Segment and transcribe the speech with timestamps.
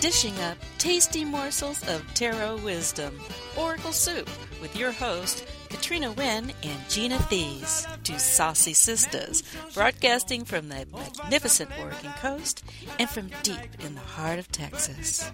[0.00, 3.18] Dishing up tasty morsels of tarot wisdom.
[3.56, 4.28] Oracle Soup
[4.60, 9.42] with your host, Katrina Wynne and Gina Thies, two saucy sisters,
[9.74, 12.62] broadcasting from the magnificent Oregon coast
[13.00, 15.30] and from deep in the heart of Texas.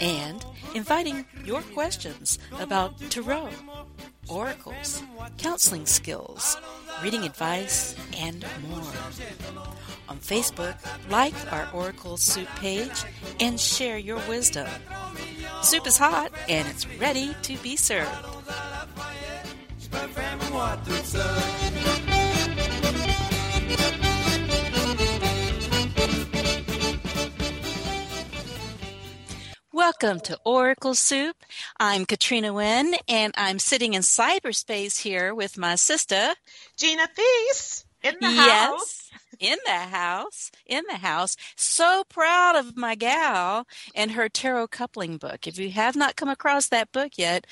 [0.00, 0.44] And
[0.74, 3.50] inviting your questions about tarot,
[4.28, 5.02] oracles,
[5.38, 6.56] counseling skills,
[7.02, 8.92] reading advice, and more.
[10.08, 10.76] On Facebook,
[11.10, 13.04] like our Oracle Soup page
[13.40, 14.68] and share your wisdom.
[15.62, 18.10] Soup is hot and it's ready to be served.
[29.88, 31.34] Welcome to Oracle Soup.
[31.80, 36.34] I'm Katrina Wynne, and I'm sitting in cyberspace here with my sister,
[36.76, 39.10] Gina Thies, in the yes, house.
[39.40, 41.38] in the house, in the house.
[41.56, 45.46] So proud of my gal and her tarot coupling book.
[45.46, 47.46] If you have not come across that book yet,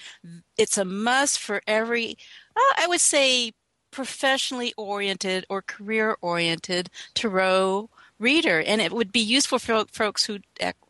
[0.59, 2.19] it's a must for every,
[2.55, 3.53] well, I would say,
[3.91, 8.61] professionally oriented or career oriented tarot reader.
[8.61, 10.41] And it would be useful for folks who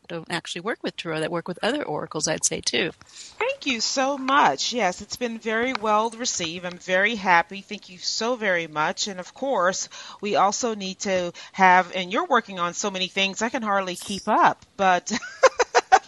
[0.09, 2.93] don't actually work with tarot, that work with other oracles, I'd say too.
[3.39, 4.73] Thank you so much.
[4.73, 6.65] Yes, it's been very well received.
[6.65, 7.61] I'm very happy.
[7.61, 9.09] Thank you so very much.
[9.09, 9.89] And of course,
[10.21, 13.97] we also need to have, and you're working on so many things, I can hardly
[13.97, 15.13] keep up, but.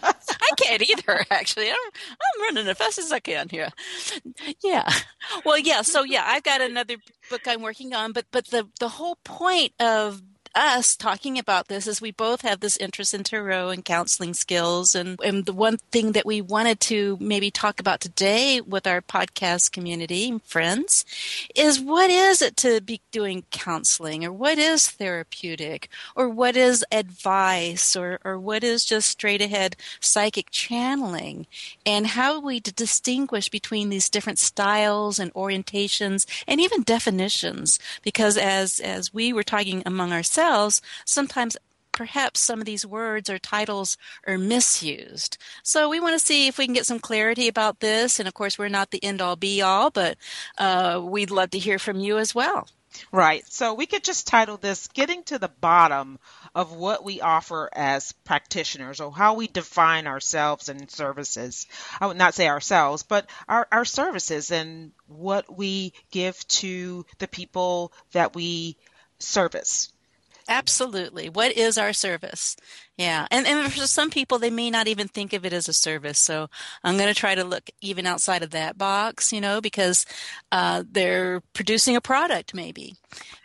[0.03, 1.69] I can't either, actually.
[1.69, 1.75] I'm,
[2.09, 3.69] I'm running as fast as I can here.
[4.63, 4.89] Yeah.
[5.45, 5.81] Well, yeah.
[5.81, 6.95] So, yeah, I've got another
[7.29, 10.21] book I'm working on, but but the the whole point of
[10.55, 14.95] us talking about this is we both have this interest in tarot and counseling skills.
[14.95, 19.01] And, and the one thing that we wanted to maybe talk about today with our
[19.01, 21.05] podcast community friends
[21.55, 26.83] is what is it to be doing counseling or what is therapeutic or what is
[26.91, 31.45] advice or, or what is just straight ahead psychic channeling
[31.85, 37.79] and how we distinguish between these different styles and orientations and even definitions.
[38.03, 40.39] Because as as we were talking among ourselves
[41.05, 41.57] sometimes
[41.99, 45.37] perhaps some of these words or titles are misused.
[45.63, 48.19] So we want to see if we can get some clarity about this.
[48.19, 50.17] And of course, we're not the end all be all, but
[50.57, 52.69] uh, we'd love to hear from you as well.
[53.11, 53.45] Right.
[53.51, 56.19] So we could just title this Getting to the Bottom
[56.55, 61.67] of What We Offer as Practitioners or how we define ourselves and services.
[61.99, 67.27] I would not say ourselves, but our, our services and what we give to the
[67.27, 68.77] people that we
[69.19, 69.91] service.
[70.49, 71.29] Absolutely.
[71.29, 72.55] What is our service?
[72.97, 73.27] Yeah.
[73.29, 76.17] And, and for some people, they may not even think of it as a service.
[76.17, 76.49] So
[76.83, 80.07] I'm going to try to look even outside of that box, you know, because
[80.51, 82.95] uh, they're producing a product maybe.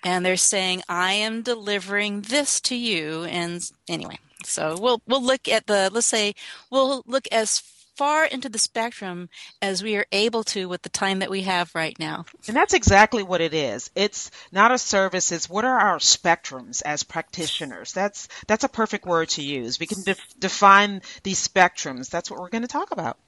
[0.03, 3.25] And they're saying, I am delivering this to you.
[3.25, 6.35] And anyway, so we'll, we'll look at the, let's say,
[6.71, 7.63] we'll look as
[7.97, 9.29] far into the spectrum
[9.63, 12.25] as we are able to with the time that we have right now.
[12.49, 13.91] And that's exactly what it is.
[13.95, 17.93] It's not a service, it's what are our spectrums as practitioners.
[17.93, 19.79] That's that's a perfect word to use.
[19.79, 22.11] We can def- define these spectrums.
[22.11, 23.19] That's what we're going to talk about.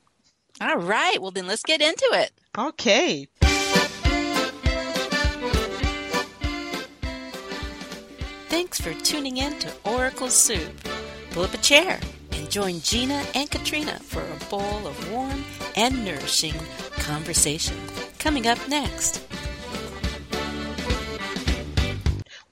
[0.61, 1.21] All right.
[1.21, 2.33] Well, then let's get into it.
[2.57, 3.29] Okay.
[8.49, 10.73] Thanks for tuning in to Oracle Soup.
[11.33, 12.01] Pull up a chair
[12.47, 15.45] join Gina and Katrina for a bowl of warm
[15.77, 16.55] and nourishing
[16.99, 17.77] conversation.
[18.19, 19.27] Coming up next.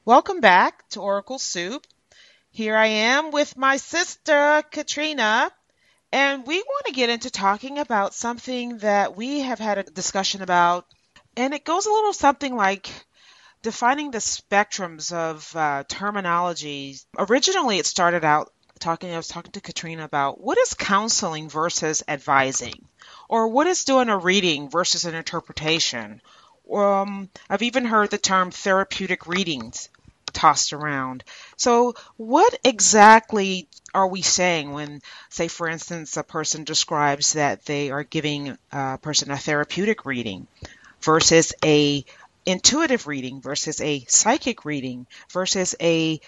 [0.05, 1.87] Welcome back to Oracle Soup.
[2.51, 5.51] Here I am with my sister Katrina,
[6.13, 10.43] and we want to get into talking about something that we have had a discussion
[10.43, 10.87] about,
[11.37, 12.91] and it goes a little something like
[13.63, 16.97] defining the spectrums of uh, terminology.
[17.19, 18.53] Originally, it started out
[18.85, 22.85] talking, I was talking to Katrina about what is counseling versus advising,
[23.29, 26.21] or what is doing a reading versus an interpretation.
[26.73, 29.89] Um, I've even heard the term therapeutic readings
[30.35, 31.25] tossed around.
[31.57, 35.01] So, what exactly are we saying when,
[35.31, 40.47] say, for instance, a person describes that they are giving a person a therapeutic reading
[41.01, 42.05] versus a
[42.45, 46.21] intuitive reading versus a psychic reading versus a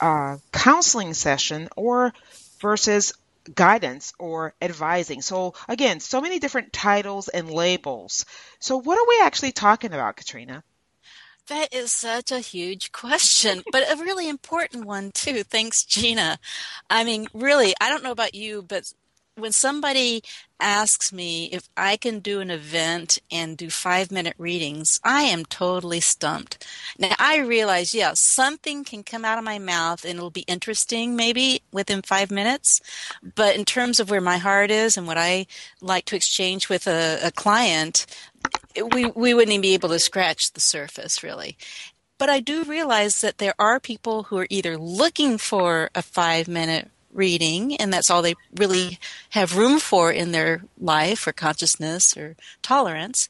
[0.00, 2.12] uh, counseling session or
[2.60, 3.14] versus
[3.54, 5.22] guidance or advising.
[5.22, 8.24] So again, so many different titles and labels.
[8.58, 10.64] So what are we actually talking about, Katrina?
[11.48, 15.44] That is such a huge question, but a really important one too.
[15.44, 16.38] Thanks, Gina.
[16.90, 18.92] I mean, really, I don't know about you, but
[19.36, 20.24] when somebody
[20.60, 25.44] asks me if I can do an event and do five minute readings, I am
[25.44, 26.66] totally stumped.
[26.98, 31.16] Now, I realize, yeah, something can come out of my mouth and it'll be interesting
[31.16, 32.80] maybe within five minutes.
[33.34, 35.46] But in terms of where my heart is and what I
[35.80, 38.06] like to exchange with a, a client,
[38.92, 41.56] we, we wouldn't even be able to scratch the surface, really.
[42.18, 46.48] But I do realize that there are people who are either looking for a five
[46.48, 48.98] minute reading and that's all they really
[49.30, 53.28] have room for in their life or consciousness or tolerance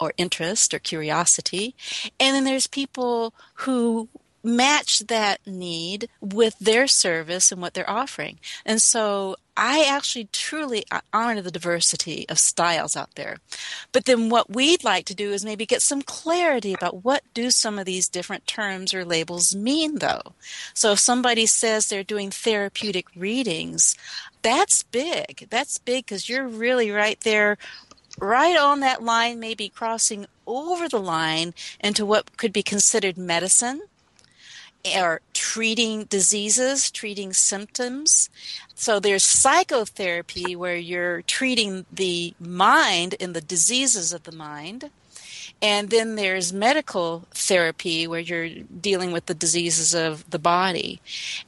[0.00, 1.74] or interest or curiosity.
[2.18, 4.08] And then there's people who
[4.46, 8.38] match that need with their service and what they're offering.
[8.64, 13.38] And so I actually truly honor the diversity of styles out there.
[13.90, 17.50] But then what we'd like to do is maybe get some clarity about what do
[17.50, 20.34] some of these different terms or labels mean though.
[20.74, 23.96] So if somebody says they're doing therapeutic readings,
[24.42, 25.48] that's big.
[25.50, 27.56] That's big because you're really right there
[28.18, 33.82] right on that line, maybe crossing over the line into what could be considered medicine
[34.94, 38.30] or treating diseases, treating symptoms.
[38.74, 44.90] So there's psychotherapy where you're treating the mind and the diseases of the mind.
[45.62, 51.00] And then there's medical therapy where you're dealing with the diseases of the body.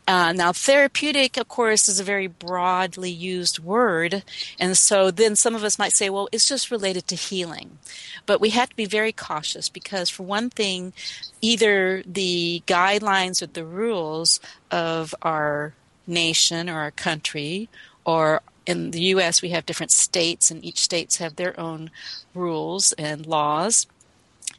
[0.07, 4.23] Uh, now, therapeutic, of course, is a very broadly used word.
[4.59, 7.79] And so then some of us might say, well, it's just related to healing.
[8.27, 10.93] But we have to be very cautious because, for one thing,
[11.41, 14.41] either the guidelines or the rules
[14.71, 15.75] of our
[16.07, 17.69] nation or our country
[18.05, 21.91] or in the US we have different states and each states have their own
[22.35, 23.87] rules and laws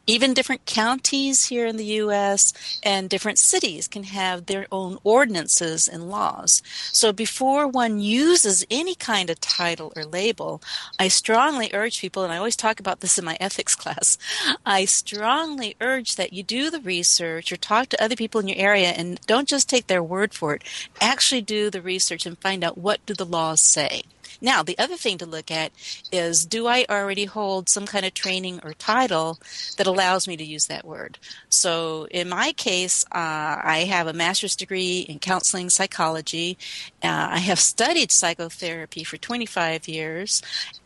[0.09, 2.51] even different counties here in the US
[2.81, 6.63] and different cities can have their own ordinances and laws.
[6.91, 10.63] So before one uses any kind of title or label,
[10.97, 14.17] I strongly urge people, and I always talk about this in my ethics class,
[14.65, 18.57] I strongly urge that you do the research or talk to other people in your
[18.57, 20.63] area and don't just take their word for it.
[21.00, 24.01] Actually do the research and find out what do the laws say.
[24.41, 25.71] Now, the other thing to look at
[26.12, 29.39] is do I already hold some kind of training or title
[29.77, 31.18] that allows me to use that word?
[31.50, 36.57] So, in my case, uh, I have a master's degree in counseling psychology.
[37.03, 40.42] Uh, I have studied psychotherapy for 25 years.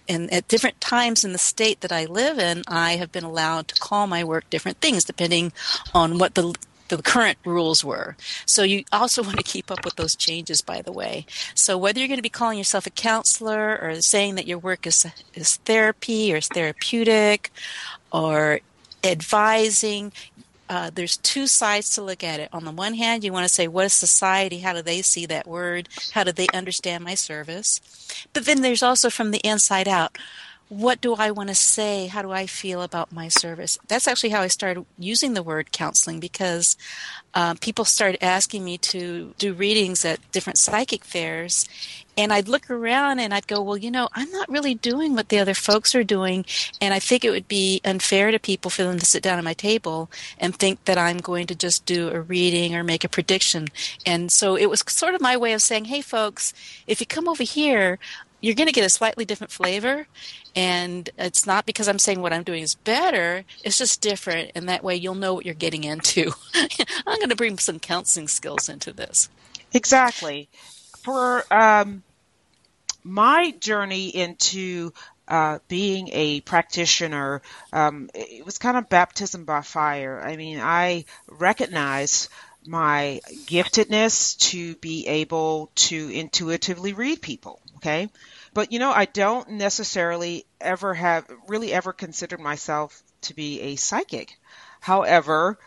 [0.10, 3.70] And at different times in the state that I live in, I have been allowed
[3.70, 5.54] to call my work different things depending
[5.94, 6.54] on what the
[6.98, 8.16] the current rules were.
[8.46, 11.26] So you also want to keep up with those changes, by the way.
[11.56, 14.86] So whether you're going to be calling yourself a counselor or saying that your work
[14.88, 17.52] is, is therapy or is therapeutic
[18.12, 18.60] or
[19.04, 20.12] advising,
[20.70, 22.50] uh, there's two sides to look at it.
[22.54, 24.60] On the one hand, you want to say, what is society?
[24.60, 25.90] How do they see that word?
[26.14, 27.80] How do they understand my service?
[28.34, 30.18] But then there's also from the inside out
[30.74, 32.08] what do I want to say?
[32.08, 33.78] How do I feel about my service?
[33.88, 36.76] That's actually how I started using the word counseling because
[37.36, 41.68] uh, people started asking me to do readings at different psychic fairs.
[42.16, 45.30] And I'd look around and I'd go, well, you know, I'm not really doing what
[45.30, 46.46] the other folks are doing.
[46.80, 49.44] And I think it would be unfair to people for them to sit down at
[49.44, 53.10] my table and think that I'm going to just do a reading or make a
[53.10, 53.68] prediction.
[54.06, 56.54] And so it was sort of my way of saying, hey, folks,
[56.86, 57.98] if you come over here,
[58.44, 60.06] you're going to get a slightly different flavor.
[60.54, 64.52] And it's not because I'm saying what I'm doing is better, it's just different.
[64.54, 66.34] And that way you'll know what you're getting into.
[66.54, 69.30] I'm going to bring some counseling skills into this.
[69.72, 70.50] Exactly.
[71.04, 72.04] For um,
[73.02, 74.92] my journey into
[75.26, 77.42] uh, being a practitioner,
[77.72, 80.22] um, it was kind of baptism by fire.
[80.22, 82.28] I mean, I recognize
[82.68, 87.62] my giftedness to be able to intuitively read people.
[87.84, 88.10] Okay.
[88.54, 93.76] But you know, I don't necessarily ever have really ever considered myself to be a
[93.76, 94.38] psychic.
[94.80, 95.60] However,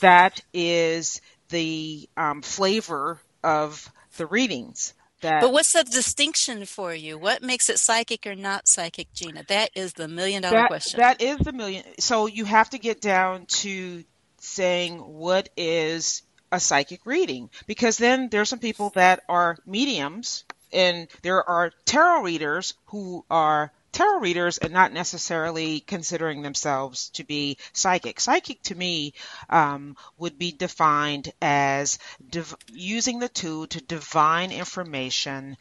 [0.00, 4.94] that is the um, flavor of the readings.
[5.22, 7.18] That, but what's the distinction for you?
[7.18, 9.42] What makes it psychic or not psychic, Gina?
[9.48, 11.00] That is the million dollar that, question.
[11.00, 11.82] That is the million.
[11.98, 14.04] So you have to get down to
[14.38, 21.08] saying what is a psychic reading because then there's some people that are mediums and
[21.22, 27.56] there are tarot readers who are tarot readers and not necessarily considering themselves to be
[27.72, 28.20] psychic.
[28.20, 29.14] Psychic to me
[29.48, 35.56] um, would be defined as div- using the tool to divine information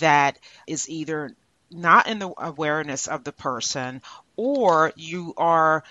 [0.00, 1.34] that is either
[1.70, 4.00] not in the awareness of the person
[4.36, 5.82] or you are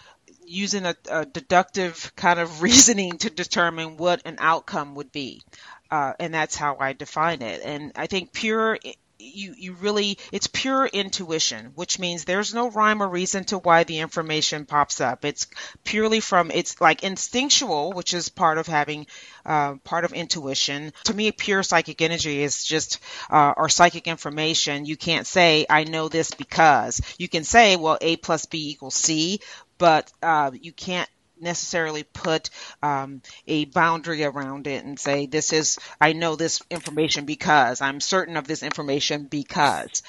[0.46, 5.42] using a, a deductive kind of reasoning to determine what an outcome would be
[5.92, 7.62] uh, and that's how I define it.
[7.64, 8.78] And I think pure
[9.24, 13.84] you you really it's pure intuition which means there's no rhyme or reason to why
[13.84, 15.26] the information pops up.
[15.26, 15.48] It's
[15.84, 19.06] purely from it's like instinctual which is part of having
[19.46, 20.92] uh, part of intuition.
[21.06, 24.86] To me pure psychic energy is just uh, or psychic information.
[24.86, 27.02] You can't say i know this because.
[27.18, 29.40] You can say well a plus b equals c
[29.78, 31.10] but uh, you can't
[31.42, 32.50] necessarily put
[32.82, 38.00] um, a boundary around it and say this is I know this information because I'm
[38.00, 40.04] certain of this information because.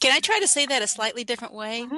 [0.00, 1.82] Can I try to say that a slightly different way?
[1.82, 1.96] Mm-hmm.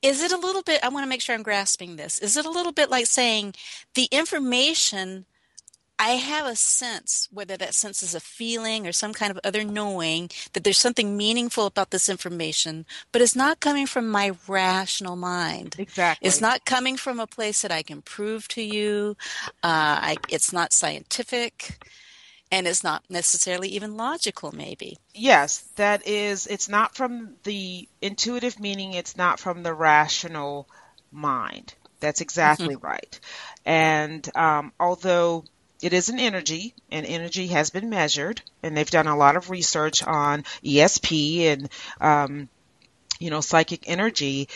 [0.00, 0.84] Is it a little bit?
[0.84, 2.18] I want to make sure I'm grasping this.
[2.20, 3.54] Is it a little bit like saying
[3.94, 5.26] the information
[5.98, 9.64] I have a sense, whether that sense is a feeling or some kind of other
[9.64, 15.16] knowing, that there's something meaningful about this information, but it's not coming from my rational
[15.16, 15.76] mind.
[15.78, 16.26] Exactly.
[16.26, 19.16] It's not coming from a place that I can prove to you.
[19.62, 21.84] Uh, I, it's not scientific.
[22.50, 24.96] And it's not necessarily even logical, maybe.
[25.14, 30.66] Yes, that is, it's not from the intuitive meaning, it's not from the rational
[31.12, 31.74] mind.
[32.00, 32.86] That's exactly mm-hmm.
[32.86, 33.20] right.
[33.66, 35.44] And um, although
[35.80, 39.50] it is an energy, and energy has been measured, and they've done a lot of
[39.50, 41.68] research on ESP and
[42.00, 42.48] um,
[43.18, 44.48] you know psychic energy.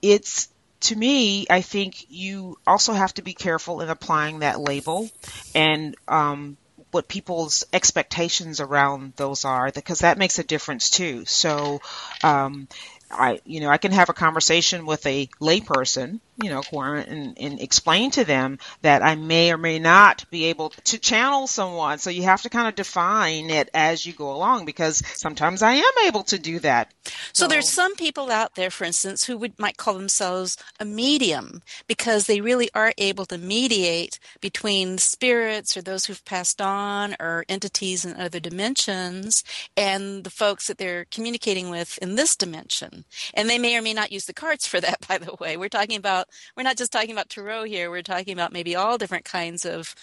[0.00, 0.48] It's
[0.80, 5.08] to me, I think you also have to be careful in applying that label
[5.54, 6.56] and um,
[6.90, 11.24] what people's expectations around those are, because that makes a difference too.
[11.24, 11.80] So,
[12.24, 12.66] um,
[13.12, 17.60] I, you know, I can have a conversation with a layperson, you know, and, and
[17.60, 21.98] explain to them that I may or may not be able to channel someone.
[21.98, 25.74] So you have to kind of define it as you go along because sometimes I
[25.74, 26.92] am able to do that.
[27.04, 30.84] So, so there's some people out there, for instance, who would might call themselves a
[30.84, 37.14] medium because they really are able to mediate between spirits or those who've passed on
[37.20, 39.44] or entities in other dimensions
[39.76, 43.01] and the folks that they're communicating with in this dimension.
[43.34, 45.56] And they may or may not use the cards for that, by the way.
[45.56, 48.98] We're talking about, we're not just talking about tarot here, we're talking about maybe all
[48.98, 49.94] different kinds of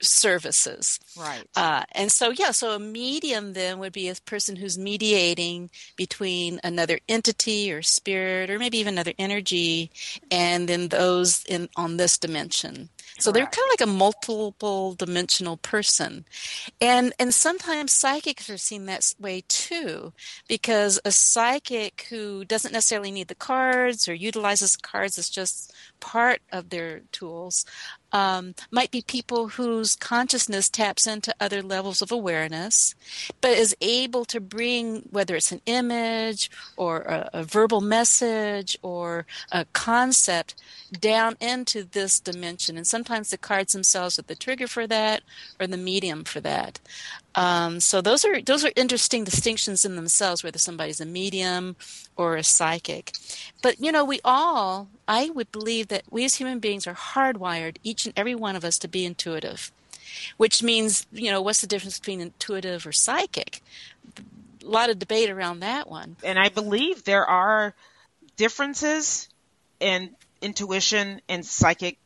[0.00, 0.98] services.
[1.16, 1.44] Right.
[1.56, 6.60] Uh, and so, yeah, so a medium then would be a person who's mediating between
[6.64, 9.90] another entity or spirit or maybe even another energy
[10.30, 12.90] and then those in on this dimension.
[13.18, 16.24] So they're kind of like a multiple dimensional person.
[16.80, 20.12] And and sometimes psychics are seen that way too
[20.48, 26.40] because a psychic who doesn't necessarily need the cards or utilizes cards as just part
[26.52, 27.64] of their tools
[28.14, 32.94] um, might be people whose consciousness taps into other levels of awareness,
[33.40, 39.26] but is able to bring, whether it's an image or a, a verbal message or
[39.50, 40.54] a concept,
[41.00, 42.76] down into this dimension.
[42.76, 45.24] And sometimes the cards themselves are the trigger for that
[45.58, 46.78] or the medium for that.
[47.34, 51.76] Um, so those are those are interesting distinctions in themselves, whether somebody's a medium
[52.16, 53.12] or a psychic.
[53.62, 57.76] But you know, we all, I would believe that we as human beings are hardwired,
[57.82, 59.72] each and every one of us, to be intuitive.
[60.36, 63.62] Which means, you know, what's the difference between intuitive or psychic?
[64.62, 66.16] A lot of debate around that one.
[66.22, 67.74] And I believe there are
[68.36, 69.28] differences
[69.80, 70.10] in
[70.40, 71.98] intuition and psychic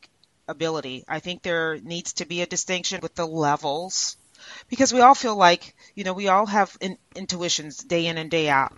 [0.48, 1.04] ability.
[1.06, 4.16] I think there needs to be a distinction with the levels
[4.68, 8.30] because we all feel like you know we all have in, intuitions day in and
[8.30, 8.72] day out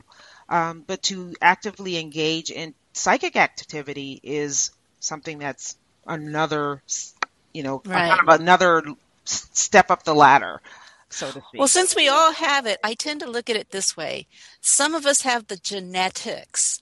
[0.49, 5.77] um, but to actively engage in psychic activity is something that's
[6.07, 6.83] another
[7.53, 8.11] you know right.
[8.11, 8.83] kind of another
[9.25, 10.61] step up the ladder
[11.13, 11.59] so to speak.
[11.59, 14.29] Well, since we all have it, I tend to look at it this way.
[14.61, 16.81] Some of us have the genetics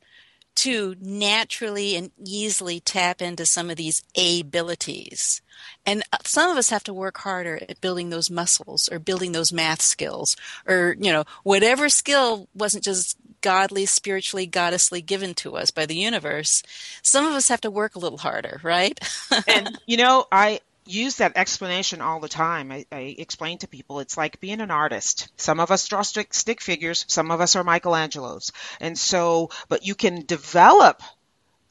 [0.58, 5.40] to naturally and easily tap into some of these abilities.
[5.86, 9.32] And uh, some of us have to work harder at building those muscles or building
[9.32, 10.36] those math skills
[10.66, 15.94] or, you know, whatever skill wasn't just godly, spiritually, goddessly given to us by the
[15.94, 16.62] universe.
[17.02, 18.98] Some of us have to work a little harder, right?
[19.46, 22.72] and, you know, I, use that explanation all the time.
[22.72, 25.28] I, I, explain to people it's like being an artist.
[25.36, 28.52] Some of us draw stick, stick figures, some of us are Michelangelos.
[28.80, 31.02] And so, but you can develop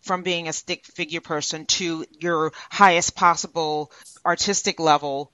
[0.01, 3.91] from being a stick figure person to your highest possible
[4.25, 5.31] artistic level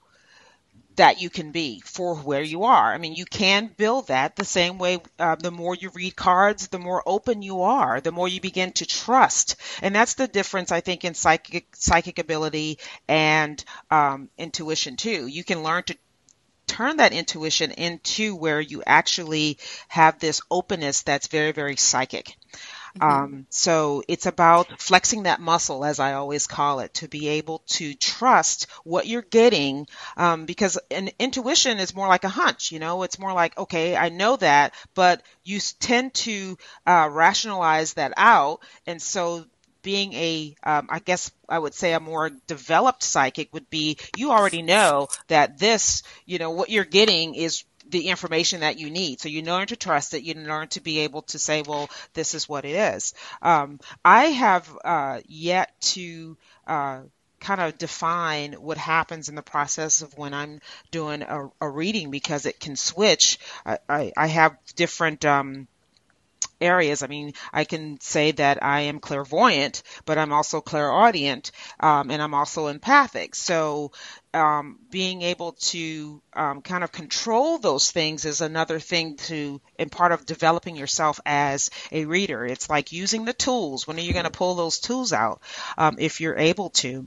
[0.96, 2.92] that you can be for where you are.
[2.92, 4.98] I mean, you can build that the same way.
[5.18, 8.72] Uh, the more you read cards, the more open you are, the more you begin
[8.72, 14.96] to trust, and that's the difference I think in psychic psychic ability and um, intuition
[14.96, 15.26] too.
[15.26, 15.96] You can learn to
[16.66, 19.58] turn that intuition into where you actually
[19.88, 22.36] have this openness that's very very psychic.
[22.98, 23.24] Mm-hmm.
[23.24, 27.62] Um, so it's about flexing that muscle, as I always call it, to be able
[27.66, 29.86] to trust what you're getting.
[30.16, 33.96] Um, because an intuition is more like a hunch, you know, it's more like, okay,
[33.96, 38.60] I know that, but you tend to uh, rationalize that out.
[38.86, 39.44] And so
[39.82, 44.30] being a, um, I guess I would say a more developed psychic would be you
[44.30, 49.20] already know that this, you know, what you're getting is the information that you need.
[49.20, 50.22] So you learn to trust it.
[50.22, 53.14] You learn to be able to say, well, this is what it is.
[53.42, 56.36] Um, I have uh, yet to
[56.66, 57.02] uh,
[57.40, 60.60] kind of define what happens in the process of when I'm
[60.90, 63.38] doing a, a reading because it can switch.
[63.64, 65.24] I, I, I have different.
[65.24, 65.68] Um,
[66.64, 67.02] areas.
[67.02, 72.22] I mean, I can say that I am clairvoyant, but I'm also clairaudient, um, and
[72.22, 73.34] I'm also empathic.
[73.34, 73.92] So,
[74.32, 79.92] um, being able to um, kind of control those things is another thing to, and
[79.92, 82.44] part of developing yourself as a reader.
[82.44, 83.86] It's like using the tools.
[83.86, 85.40] When are you going to pull those tools out
[85.78, 87.06] um, if you're able to?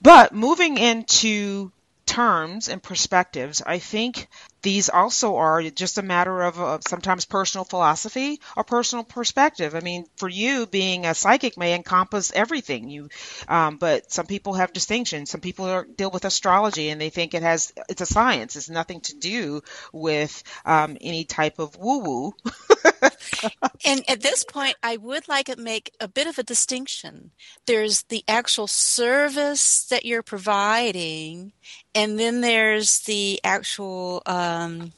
[0.00, 1.72] But moving into
[2.06, 4.28] terms and perspectives, I think
[4.62, 9.74] these also are just a matter of uh, sometimes personal philosophy or personal perspective.
[9.74, 12.88] I mean, for you, being a psychic may encompass everything.
[12.88, 13.08] You,
[13.48, 15.30] um, but some people have distinctions.
[15.30, 18.56] Some people are, deal with astrology and they think it has it's a science.
[18.56, 19.62] It's nothing to do
[19.92, 22.34] with um, any type of woo woo.
[23.84, 27.30] and at this point, I would like to make a bit of a distinction.
[27.66, 31.52] There's the actual service that you're providing,
[31.94, 34.22] and then there's the actual.
[34.26, 34.92] Um,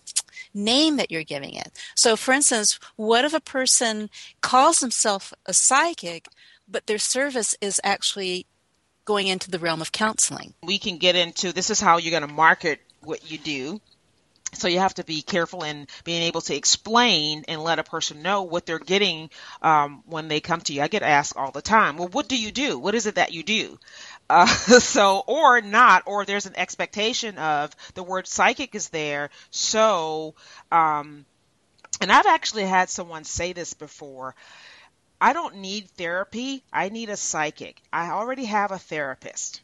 [0.55, 1.73] name that you're giving it.
[1.95, 4.11] So, for instance, what if a person
[4.43, 6.29] calls himself a psychic,
[6.69, 8.47] but their service is actually
[9.05, 10.55] going into the realm of counseling?
[10.63, 13.81] We can get into this is how you're going to market what you do.
[14.55, 18.23] So you have to be careful in being able to explain and let a person
[18.23, 19.31] know what they're getting
[19.63, 20.83] um, when they come to you.
[20.83, 22.79] I get asked all the time, well, what do you do?
[22.79, 23.79] What is it that you do?
[24.29, 24.47] Uh,
[24.79, 29.31] so, or not, or there's an expectation of the word psychic is there.
[29.51, 30.35] So,
[30.71, 31.25] um,
[32.01, 34.35] and I've actually had someone say this before.
[35.21, 36.63] I don't need therapy.
[36.73, 37.81] I need a psychic.
[37.93, 39.63] I already have a therapist.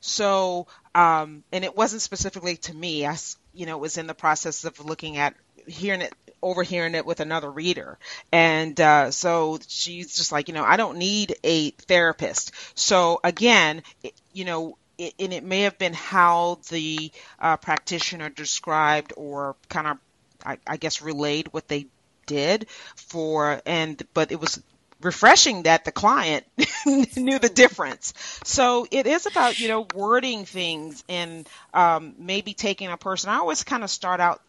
[0.00, 3.06] So, um, and it wasn't specifically to me.
[3.06, 3.16] I,
[3.54, 5.34] you know, was in the process of looking at
[5.66, 7.98] hearing it overhearing it with another reader.
[8.32, 12.52] And uh, so she's just like, you know, I don't need a therapist.
[12.74, 18.28] So again, it, you know, it, and it may have been how the uh, practitioner
[18.28, 19.98] described or kind of,
[20.44, 21.86] I, I guess, relayed what they
[22.26, 24.62] did for, and but it was
[25.02, 26.44] refreshing that the client
[26.86, 28.14] knew the difference.
[28.44, 33.30] So it is about you know wording things and um, maybe taking a person.
[33.30, 34.40] I always kind of start out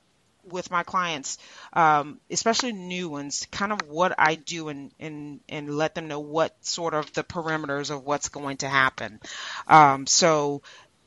[0.49, 1.37] with my clients,
[1.73, 6.19] um, especially new ones, kind of what I do and, and, and let them know
[6.19, 9.19] what sort of the perimeters of what's going to happen.
[9.67, 10.61] Um, so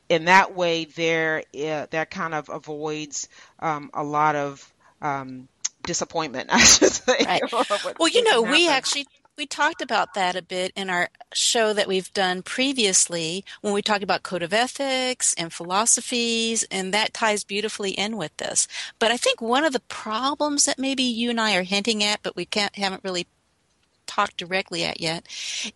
[0.08, 3.28] in that way, there uh, that kind of avoids
[3.58, 5.48] um, a lot of um,
[5.82, 6.48] disappointment.
[6.52, 7.24] I should say.
[7.24, 7.42] Right.
[7.98, 9.06] well, you know, we actually
[9.36, 13.82] we talked about that a bit in our show that we've done previously when we
[13.82, 18.66] talked about code of ethics and philosophies, and that ties beautifully in with this.
[18.98, 22.22] But I think one of the problems that maybe you and I are hinting at,
[22.22, 23.26] but we can't haven't really
[24.06, 25.26] talked directly at yet,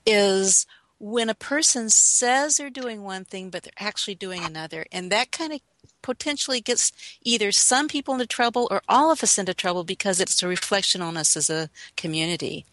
[0.07, 0.67] is
[0.99, 5.33] when a person says they're doing one thing but they're actually doing another, and that
[5.33, 5.61] kind of
[6.03, 10.43] potentially gets either some people into trouble or all of us into trouble because it's
[10.43, 12.65] a reflection on us as a community.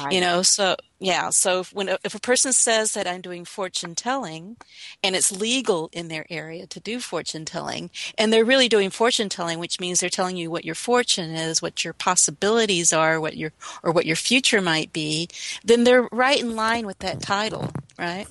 [0.00, 0.12] Right.
[0.12, 3.94] You know, so yeah, so if, when if a person says that I'm doing fortune
[3.94, 4.56] telling,
[5.02, 9.28] and it's legal in their area to do fortune telling, and they're really doing fortune
[9.28, 13.36] telling, which means they're telling you what your fortune is, what your possibilities are, what
[13.36, 13.52] your
[13.82, 15.28] or what your future might be,
[15.62, 18.26] then they're right in line with that title, right?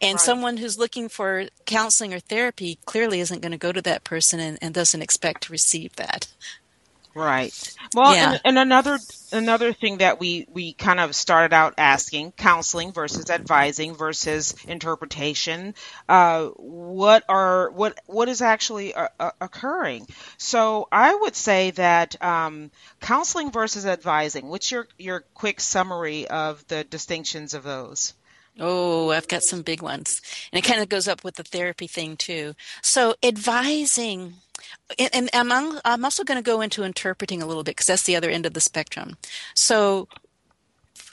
[0.00, 0.20] And right.
[0.20, 4.40] someone who's looking for counseling or therapy clearly isn't going to go to that person
[4.40, 6.28] and, and doesn't expect to receive that.
[7.14, 7.76] Right.
[7.94, 8.32] Well, yeah.
[8.32, 8.98] and, and, another
[9.30, 15.76] another thing that we we kind of started out asking: counseling versus advising versus interpretation.
[16.08, 20.08] Uh, what are what what is actually uh, uh, occurring?
[20.38, 24.48] So I would say that um, counseling versus advising.
[24.48, 28.14] What's your your quick summary of the distinctions of those?
[28.60, 30.22] Oh, I've got some big ones.
[30.52, 32.54] And it kind of goes up with the therapy thing too.
[32.82, 34.34] So advising
[34.98, 38.16] and, I'm, I'm also going to go into interpreting a little bit because that's the
[38.16, 39.16] other end of the spectrum.
[39.54, 40.08] So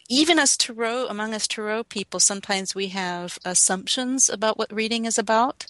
[0.10, 5.18] even as tarot, among us tarot people, sometimes we have assumptions about what reading is
[5.18, 5.68] about,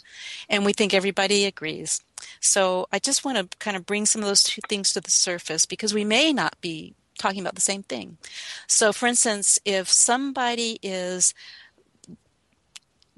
[0.49, 2.01] and we think everybody agrees.
[2.39, 5.11] So I just want to kind of bring some of those two things to the
[5.11, 8.17] surface because we may not be talking about the same thing.
[8.65, 11.35] So, for instance, if somebody is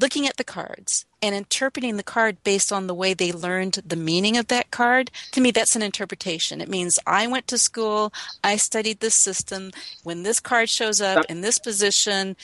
[0.03, 3.95] looking at the cards and interpreting the card based on the way they learned the
[3.95, 6.59] meaning of that card, to me, that's an interpretation.
[6.59, 8.11] It means I went to school,
[8.43, 9.71] I studied this system.
[10.03, 12.35] When this card shows up in this position,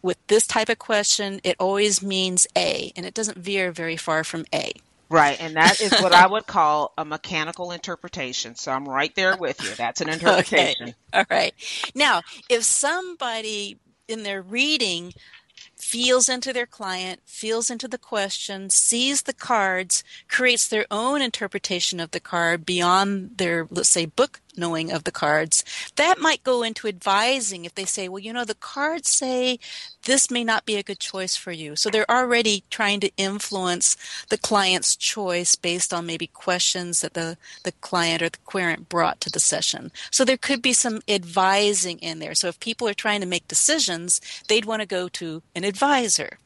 [0.00, 4.22] with this type of question, it always means A, and it doesn't veer very far
[4.22, 4.70] from A.
[5.10, 8.54] Right, and that is what I would call a mechanical interpretation.
[8.54, 9.74] So I'm right there with you.
[9.74, 10.90] That's an interpretation.
[10.90, 10.94] Okay.
[11.12, 11.52] All right.
[11.96, 13.76] Now, if somebody
[14.06, 15.12] in their reading
[15.78, 22.00] feels into their client, feels into the question, sees the cards, creates their own interpretation
[22.00, 25.64] of the card beyond their, let's say, book knowing of the cards.
[25.96, 29.58] That might go into advising if they say, well, you know, the cards say
[30.04, 31.76] this may not be a good choice for you.
[31.76, 33.96] So they're already trying to influence
[34.28, 39.20] the client's choice based on maybe questions that the, the client or the querent brought
[39.22, 39.92] to the session.
[40.10, 42.34] So there could be some advising in there.
[42.34, 46.38] So if people are trying to make decisions, they'd want to go to an advisor.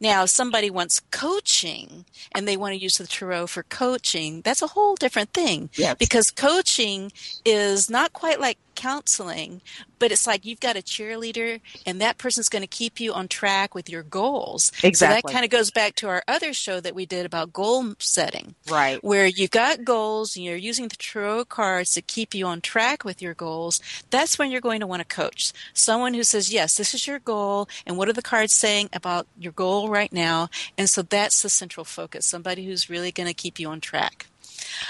[0.00, 4.42] Now, somebody wants coaching and they want to use the tarot for coaching.
[4.42, 5.70] That's a whole different thing.
[5.74, 5.96] Yes.
[5.98, 7.12] Because coaching
[7.44, 9.60] is not quite like counseling,
[9.98, 13.26] but it's like you've got a cheerleader and that person's going to keep you on
[13.26, 14.70] track with your goals.
[14.84, 14.92] Exactly.
[14.94, 17.94] So that kind of goes back to our other show that we did about goal
[17.98, 18.54] setting.
[18.70, 19.02] Right.
[19.02, 23.04] Where you've got goals and you're using the tarot cards to keep you on track
[23.04, 23.80] with your goals.
[24.10, 25.52] That's when you're going to want to coach.
[25.74, 29.26] Someone who says, yes, this is your goal and what are the cards saying about
[29.36, 30.50] your goal right now?
[30.78, 32.26] And so that's the central focus.
[32.26, 34.28] Somebody who's really going to keep you on track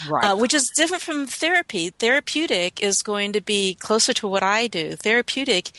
[0.09, 0.25] Right.
[0.25, 1.91] uh, which is different from therapy.
[1.91, 4.97] Therapeutic is going to be closer to what I do.
[4.97, 5.71] Therapeutic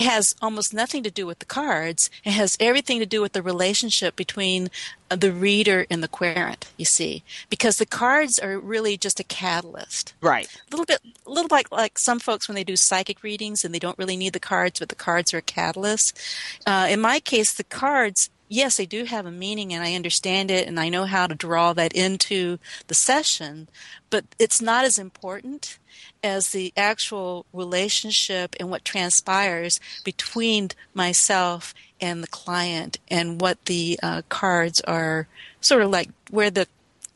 [0.00, 2.10] has almost nothing to do with the cards.
[2.24, 4.70] It has everything to do with the relationship between
[5.10, 6.72] uh, the reader and the querent.
[6.76, 10.14] You see, because the cards are really just a catalyst.
[10.20, 10.46] right.
[10.46, 13.74] A little bit, a little like like some folks when they do psychic readings and
[13.74, 16.18] they don't really need the cards, but the cards are a catalyst.
[16.66, 20.50] Uh, in my case, the cards yes, they do have a meaning and I understand
[20.50, 23.68] it and I know how to draw that into the session,
[24.10, 25.78] but it's not as important
[26.22, 33.98] as the actual relationship and what transpires between myself and the client and what the
[34.02, 35.28] uh, cards are
[35.60, 36.66] sort of like where the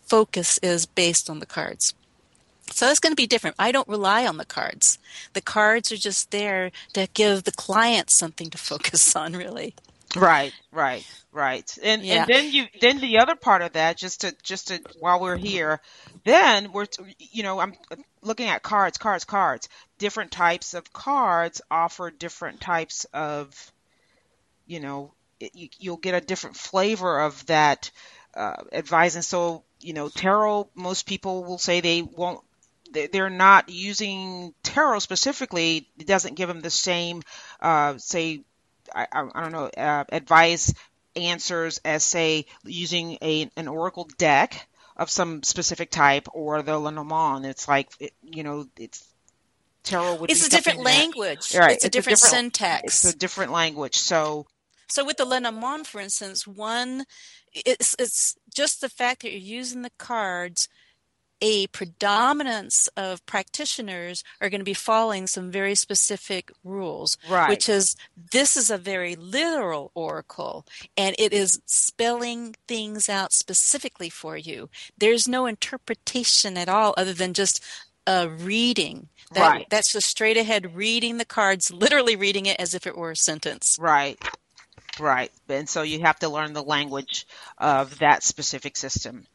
[0.06, 1.94] focus is based on the cards.
[2.70, 3.56] So it's going to be different.
[3.58, 4.98] I don't rely on the cards.
[5.32, 9.74] The cards are just there to give the client something to focus on, really.
[10.16, 11.78] Right, right, right.
[11.82, 12.26] And Yeah.
[12.26, 15.36] and then you then the other part of that just to just to while we're
[15.36, 15.80] here,
[16.24, 16.86] then we're
[17.18, 17.74] you know I'm
[18.22, 19.68] looking at cards, cards, cards.
[19.98, 23.72] Different types of cards offer different types of
[24.66, 27.90] you know you, you'll get a different flavor of that
[28.34, 29.14] uh, advice.
[29.14, 32.40] And so you know tarot, most people will say they won't.
[32.92, 35.88] they- They're not using tarot specifically.
[35.98, 37.22] It doesn't give them the same,
[37.60, 38.44] uh, say,
[38.94, 40.72] I, I, don't know, uh, advice
[41.16, 47.46] answers as say using a an oracle deck of some specific type or the Lenormand.
[47.46, 49.06] It's like it, you know, it's
[49.84, 51.54] tarot would It's be a different language.
[51.54, 53.04] Right, It's a different It's syntax.
[53.04, 53.96] It's a different language.
[53.96, 54.46] So
[54.88, 57.04] So with the Lenormand, for instance, one,
[57.52, 60.68] it's it's just the fact that you're using the cards.
[61.40, 67.48] A predominance of practitioners are going to be following some very specific rules, Right.
[67.48, 67.94] which is
[68.32, 74.68] this is a very literal oracle, and it is spelling things out specifically for you.
[74.98, 77.62] There's no interpretation at all, other than just
[78.06, 79.08] a reading.
[79.32, 79.66] That, Right.
[79.70, 83.16] That's just straight ahead reading the cards, literally reading it as if it were a
[83.16, 83.76] sentence.
[83.78, 84.18] Right.
[84.98, 85.30] Right.
[85.48, 87.26] And so you have to learn the language
[87.58, 89.26] of that specific system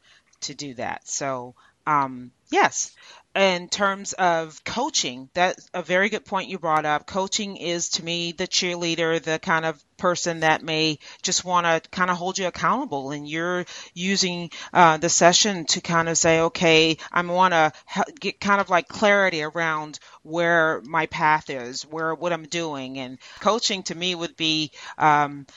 [0.42, 1.08] to do that.
[1.08, 2.92] So, um, yes.
[3.36, 7.08] In terms of coaching, that's a very good point you brought up.
[7.08, 11.90] Coaching is to me the cheerleader, the kind of person that may just want to
[11.90, 13.66] kind of hold you accountable and you're
[13.96, 17.72] using uh, the session to kind of say, okay, I want to
[18.20, 23.00] get kind of like clarity around where my path is, where what I'm doing.
[23.00, 25.48] And coaching to me would be um,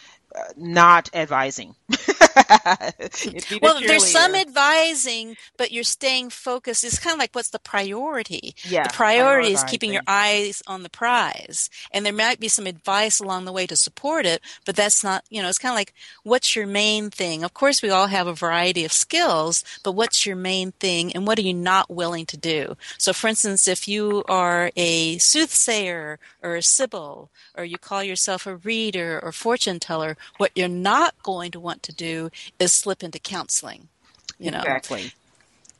[0.57, 1.75] not advising.
[1.91, 6.85] It'd be the Well, there's some advising, but you're staying focused.
[6.85, 8.55] It's kind of like what's the priority?
[8.63, 11.71] Yeah, the priority is keeping your eyes on the prize.
[11.93, 15.25] And there might be some advice along the way to support it, but that's not,
[15.31, 17.45] you know, it's kind of like what's your main thing?
[17.45, 21.27] Of course, we all have a variety of skills, but what's your main thing and
[21.27, 22.77] what are you not willing to do?
[22.99, 28.47] So, for instance, if you are a soothsayer or a sibyl, or you call yourself
[28.47, 33.03] a reader or fortune teller, what you're not going to want to do is slip
[33.03, 33.89] into counseling.
[34.39, 35.13] You know, Exactly.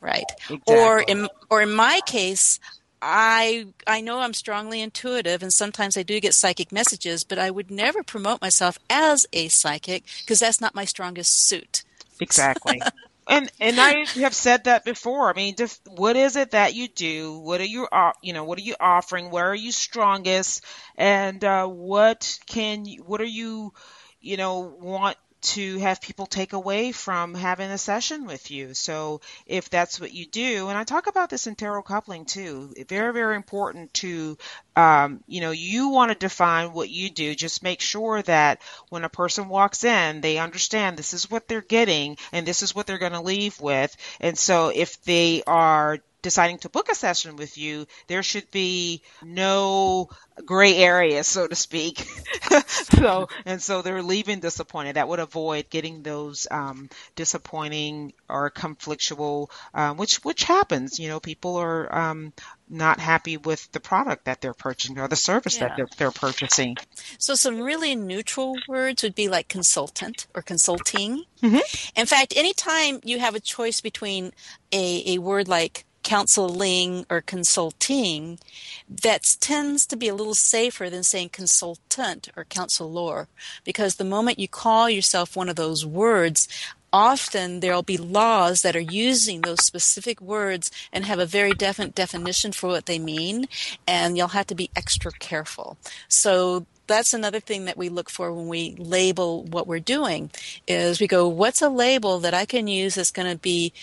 [0.01, 0.25] right?
[0.49, 0.75] Exactly.
[0.75, 2.59] Or in or in my case,
[3.01, 7.51] I I know I'm strongly intuitive and sometimes I do get psychic messages, but I
[7.51, 11.83] would never promote myself as a psychic because that's not my strongest suit.
[12.19, 12.81] Exactly.
[13.27, 15.29] and and I have said that before.
[15.29, 17.39] I mean, just, what is it that you do?
[17.39, 17.87] What are you
[18.21, 19.29] you know what are you offering?
[19.29, 20.63] Where are you strongest?
[20.95, 23.73] And uh, what can you, what are you
[24.21, 28.73] you know want to have people take away from having a session with you.
[28.73, 32.73] So if that's what you do, and I talk about this in tarot coupling too,
[32.89, 34.37] very, very important to,
[34.75, 37.35] um, you know, you want to define what you do.
[37.35, 41.61] Just make sure that when a person walks in, they understand this is what they're
[41.61, 43.95] getting and this is what they're going to leave with.
[44.19, 49.01] And so if they are deciding to book a session with you, there should be
[49.23, 50.09] no
[50.45, 51.99] gray area, so to speak.
[52.67, 54.97] so, and so they're leaving disappointed.
[54.97, 60.99] That would avoid getting those um, disappointing or conflictual, um, which which happens.
[60.99, 62.33] You know, people are um,
[62.69, 65.69] not happy with the product that they're purchasing or the service yeah.
[65.69, 66.75] that they're, they're purchasing.
[67.17, 71.23] So, some really neutral words would be like consultant or consulting.
[71.41, 71.99] Mm-hmm.
[71.99, 74.33] In fact, anytime you have a choice between
[74.73, 78.39] a, a word like counseling or consulting
[78.87, 83.27] that tends to be a little safer than saying consultant or counselor
[83.65, 86.47] because the moment you call yourself one of those words
[86.93, 91.93] often there'll be laws that are using those specific words and have a very definite
[91.93, 93.45] definition for what they mean
[93.85, 95.77] and you'll have to be extra careful.
[96.07, 100.31] So that's another thing that we look for when we label what we're doing
[100.67, 103.73] is we go what's a label that i can use that's going to be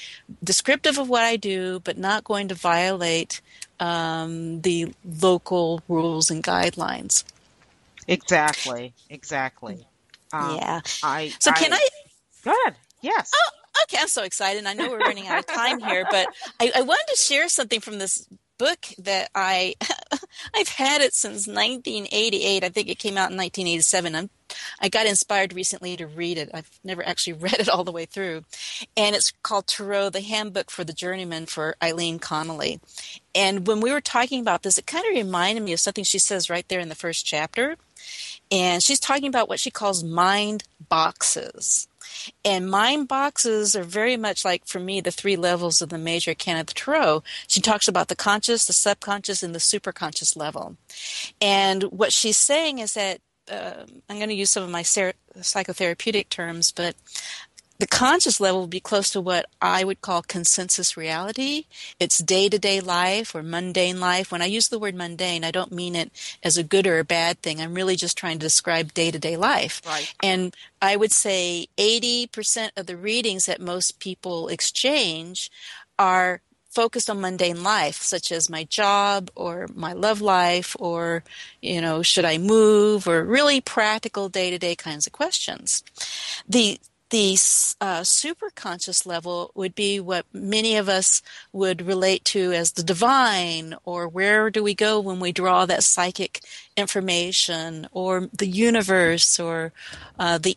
[0.42, 3.40] descriptive of what i do but not going to violate
[3.80, 7.24] um, the local rules and guidelines?
[8.06, 9.86] Exactly exactly.
[10.32, 10.80] Um, yeah.
[11.02, 11.88] I, so I, can i
[12.44, 12.76] go ahead.
[13.00, 13.30] Yes.
[13.34, 14.66] Oh, okay i'm so excited.
[14.66, 16.26] I know we're running out of time here but
[16.60, 18.26] I, I wanted to share something from this
[18.58, 19.74] book that I
[20.54, 22.64] I've had it since 1988.
[22.64, 24.14] I think it came out in 1987.
[24.14, 24.30] I'm,
[24.80, 26.50] I got inspired recently to read it.
[26.52, 28.44] I've never actually read it all the way through,
[28.96, 32.80] and it's called Tarot: The Handbook for the Journeyman for Eileen Connolly.
[33.34, 36.18] And when we were talking about this, it kind of reminded me of something she
[36.18, 37.76] says right there in the first chapter.
[38.50, 41.88] And she's talking about what she calls mind boxes.
[42.44, 46.30] And mind boxes are very much like, for me, the three levels of the major
[46.32, 47.22] arcana tarot.
[47.46, 50.76] She talks about the conscious, the subconscious, and the superconscious level.
[51.40, 55.14] And what she's saying is that uh, I'm going to use some of my ser-
[55.38, 56.94] psychotherapeutic terms, but
[57.78, 61.66] the conscious level would be close to what I would call consensus reality.
[61.98, 64.30] It's day to day life or mundane life.
[64.30, 67.04] When I use the word mundane, I don't mean it as a good or a
[67.04, 67.60] bad thing.
[67.60, 69.82] I'm really just trying to describe day to day life.
[69.86, 70.14] Right.
[70.22, 75.50] And I would say 80% of the readings that most people exchange
[75.98, 81.22] are focused on mundane life, such as my job or my love life or,
[81.62, 85.84] you know, should I move or really practical day to day kinds of questions.
[86.48, 86.78] The
[87.14, 87.34] the
[87.80, 91.22] uh, superconscious level would be what many of us
[91.52, 95.84] would relate to as the divine, or where do we go when we draw that
[95.84, 96.40] psychic
[96.76, 99.72] information, or the universe, or
[100.18, 100.56] uh, the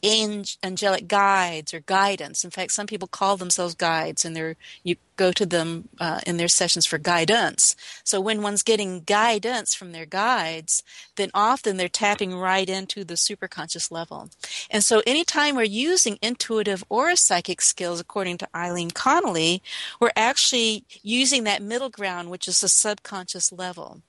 [0.64, 2.44] angelic guides or guidance.
[2.44, 6.38] In fact, some people call themselves guides, and they're you go to them uh, in
[6.38, 7.76] their sessions for guidance.
[8.04, 10.84] So when one's getting guidance from their guides,
[11.16, 14.30] then often they're tapping right into the superconscious level.
[14.70, 19.62] And so anytime we're using intuitive or psychic skills, according to Eileen Connolly,
[20.00, 24.02] we're actually using that middle ground, which is the subconscious level.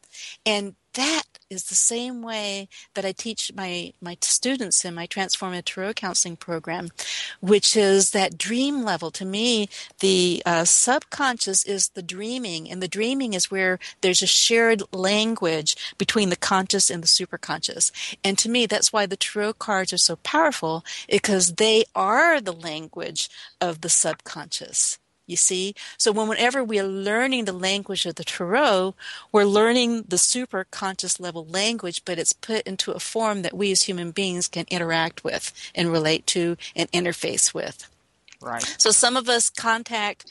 [0.45, 5.65] And that is the same way that I teach my, my students in my Transformative
[5.65, 6.91] Tarot Counseling program,
[7.41, 9.11] which is that dream level.
[9.13, 9.69] To me,
[10.01, 15.77] the uh, subconscious is the dreaming, and the dreaming is where there's a shared language
[15.97, 17.93] between the conscious and the superconscious.
[18.25, 22.53] And to me, that's why the tarot cards are so powerful, because they are the
[22.53, 23.31] language
[23.61, 24.99] of the subconscious.
[25.29, 25.75] You see?
[25.99, 28.95] So whenever we are learning the language of the tarot,
[29.31, 33.71] we're learning the super conscious level language, but it's put into a form that we
[33.71, 37.89] as human beings can interact with and relate to and interface with.
[38.41, 38.65] Right.
[38.79, 40.25] So some of us contact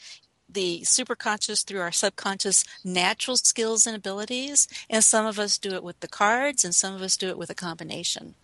[0.48, 5.84] the superconscious through our subconscious natural skills and abilities, and some of us do it
[5.84, 8.34] with the cards, and some of us do it with a combination.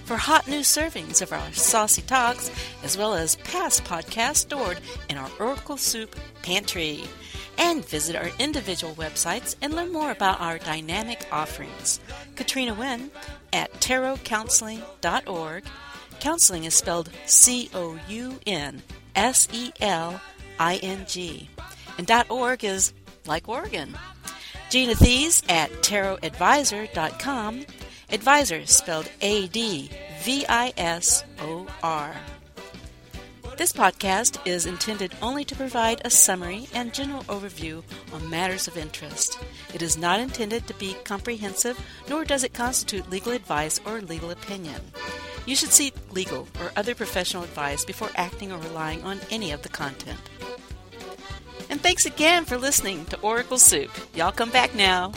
[0.06, 2.50] for hot new servings of our saucy talks,
[2.82, 4.80] as well as past podcasts stored
[5.10, 7.04] in our Oracle Soup pantry.
[7.58, 12.00] And visit our individual websites and learn more about our dynamic offerings.
[12.36, 13.12] Katrina Wynne
[13.54, 15.64] at tarotcounseling.org
[16.20, 18.82] Counseling is spelled C O U N
[19.16, 20.20] S E L
[20.60, 21.50] I N G.
[21.98, 22.94] And .org is
[23.26, 23.96] like Oregon.
[24.70, 27.66] Gina Thies at tarotadvisor.com.
[28.12, 29.90] Advisor spelled A D
[30.22, 32.16] V I S O R.
[33.58, 38.76] This podcast is intended only to provide a summary and general overview on matters of
[38.76, 39.40] interest.
[39.74, 44.32] It is not intended to be comprehensive, nor does it constitute legal advice or legal
[44.32, 44.82] opinion.
[45.46, 49.62] You should seek legal or other professional advice before acting or relying on any of
[49.62, 50.20] the content.
[51.70, 53.90] And thanks again for listening to Oracle Soup.
[54.14, 55.14] Y'all come back now.